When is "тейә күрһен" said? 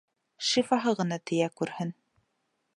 1.31-1.95